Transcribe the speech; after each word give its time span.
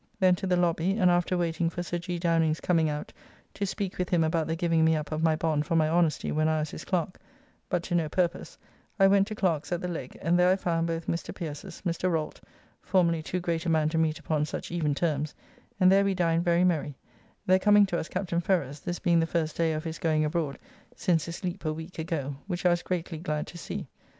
Then 0.19 0.33
to 0.37 0.47
the 0.47 0.57
lobby, 0.57 0.93
and 0.97 1.11
after 1.11 1.37
waiting 1.37 1.69
for 1.69 1.83
Sir 1.83 1.99
G. 1.99 2.17
Downing's 2.17 2.59
coming 2.59 2.89
out, 2.89 3.13
to 3.53 3.67
speak 3.67 3.99
with 3.99 4.09
him 4.09 4.23
about 4.23 4.47
the 4.47 4.55
giving 4.55 4.83
me 4.83 4.95
up 4.95 5.11
of 5.11 5.21
my 5.21 5.35
bond 5.35 5.67
for 5.67 5.75
my 5.75 5.87
honesty 5.87 6.31
when 6.31 6.47
I 6.47 6.57
was 6.57 6.71
his 6.71 6.83
clerk, 6.83 7.19
but 7.69 7.83
to 7.83 7.93
no 7.93 8.09
purpose, 8.09 8.57
I 8.99 9.05
went 9.05 9.27
to 9.27 9.35
Clerke's 9.35 9.71
at 9.71 9.79
the 9.79 9.87
Legg, 9.87 10.17
and 10.19 10.39
there 10.39 10.49
I 10.49 10.55
found 10.55 10.87
both 10.87 11.05
Mr. 11.05 11.35
Pierces, 11.35 11.83
Mr. 11.85 12.09
Rolt, 12.11 12.41
formerly 12.81 13.21
too 13.21 13.39
great 13.39 13.67
a 13.67 13.69
man 13.69 13.89
to 13.89 13.99
meet 13.99 14.17
upon 14.17 14.45
such 14.45 14.71
even 14.71 14.95
terms, 14.95 15.35
and 15.79 15.91
there 15.91 16.03
we 16.03 16.15
dined 16.15 16.43
very 16.43 16.63
merry, 16.63 16.95
there 17.45 17.59
coming 17.59 17.85
to 17.85 17.99
us 17.99 18.09
Captain 18.09 18.41
Ferrers, 18.41 18.79
this 18.79 18.97
being 18.97 19.19
the 19.19 19.27
first 19.27 19.55
day 19.55 19.71
of 19.71 19.83
his 19.83 19.99
going 19.99 20.25
abroad 20.25 20.57
since 20.95 21.25
his 21.25 21.43
leap 21.43 21.63
a 21.63 21.71
week 21.71 21.99
ago, 21.99 22.35
which 22.47 22.65
I 22.65 22.69
was 22.71 22.81
greatly 22.81 23.19
glad 23.19 23.45
to 23.45 23.57
see. 23.59 23.85